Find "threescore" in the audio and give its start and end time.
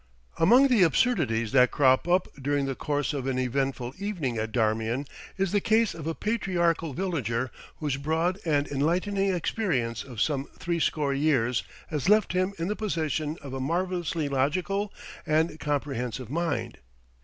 10.57-11.13